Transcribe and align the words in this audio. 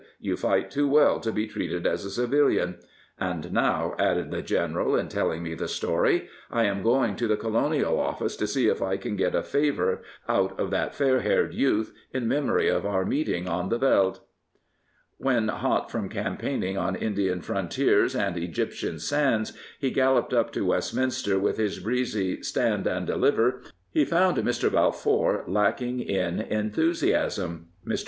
"You 0.29 0.35
fight 0.35 0.71
too 0.71 0.87
well 0.89 1.19
to 1.19 1.31
be 1.31 1.45
treated 1.45 1.85
as 1.85 2.03
a 2.03 2.09
civilian,"" 2.09 2.77
And 3.19 3.53
now," 3.53 3.93
added 3.99 4.31
the 4.31 4.41
General 4.41 4.95
in 4.95 5.09
telling 5.09 5.43
me 5.43 5.53
the 5.53 5.67
story," 5.67 6.27
I 6.51 6.63
am 6.63 6.81
going 6.81 7.15
to 7.17 7.27
the 7.27 7.37
Colonial 7.37 7.99
Office 7.99 8.35
to 8.37 8.47
see 8.47 8.67
if 8.67 8.81
I 8.81 8.97
can 8.97 9.15
get 9.15 9.35
a 9.35 9.43
favour 9.43 10.01
out 10.27 10.59
of 10.59 10.71
that 10.71 10.95
fair 10.95 11.19
haired 11.19 11.53
youth 11.53 11.93
in 12.11 12.27
memory 12.27 12.67
of 12.67 12.83
our 12.83 13.05
meeting 13.05 13.47
on 13.47 13.69
the 13.69 13.77
vddt." 13.77 14.21
232 15.19 15.19
Winston 15.19 15.35
Churchill 15.35 15.35
When, 15.35 15.47
hot 15.59 15.91
from 15.91 16.09
campaigning 16.09 16.79
on 16.79 16.95
Indian 16.95 17.41
frontiers 17.41 18.15
and 18.15 18.35
Egyptiein 18.37 18.99
sands, 18.99 19.53
he 19.79 19.91
galloped 19.91 20.33
up 20.33 20.51
to 20.53 20.65
Westminster 20.65 21.37
with 21.37 21.57
his 21.57 21.77
breezy 21.77 22.41
stand 22.41 22.87
and 22.87 23.05
deliver," 23.05 23.61
he 23.91 24.03
found 24.03 24.37
Mr. 24.37 24.71
Balfour 24.71 25.43
lacking 25.47 25.99
in 25.99 26.39
enthusiasm. 26.39 27.67
Mr. 27.85 27.99